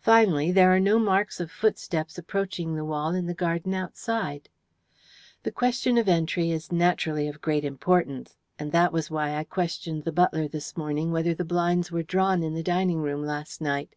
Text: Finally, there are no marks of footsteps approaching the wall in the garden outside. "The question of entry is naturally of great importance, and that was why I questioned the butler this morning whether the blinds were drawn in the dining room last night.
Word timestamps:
Finally, 0.00 0.50
there 0.50 0.72
are 0.74 0.80
no 0.80 0.98
marks 0.98 1.38
of 1.38 1.48
footsteps 1.48 2.18
approaching 2.18 2.74
the 2.74 2.84
wall 2.84 3.14
in 3.14 3.26
the 3.26 3.32
garden 3.32 3.72
outside. 3.74 4.48
"The 5.44 5.52
question 5.52 5.96
of 5.98 6.08
entry 6.08 6.50
is 6.50 6.72
naturally 6.72 7.28
of 7.28 7.40
great 7.40 7.64
importance, 7.64 8.34
and 8.58 8.72
that 8.72 8.92
was 8.92 9.08
why 9.08 9.36
I 9.36 9.44
questioned 9.44 10.02
the 10.02 10.10
butler 10.10 10.48
this 10.48 10.76
morning 10.76 11.12
whether 11.12 11.32
the 11.32 11.44
blinds 11.44 11.92
were 11.92 12.02
drawn 12.02 12.42
in 12.42 12.54
the 12.54 12.62
dining 12.64 13.02
room 13.02 13.22
last 13.24 13.60
night. 13.60 13.94